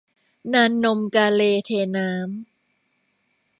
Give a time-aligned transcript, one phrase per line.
[0.53, 2.29] นานนมกาเลเทน้ำ